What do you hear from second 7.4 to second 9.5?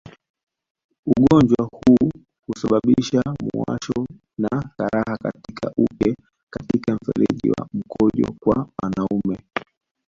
wa mkojo kwa wanaume